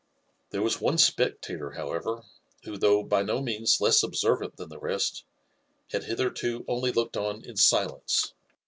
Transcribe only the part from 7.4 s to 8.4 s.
in silence.